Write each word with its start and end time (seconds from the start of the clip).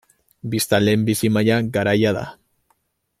Biztanleen 0.53 1.03
bizi 1.09 1.31
maila 1.37 1.59
garaia 1.77 2.17
da. 2.21 2.25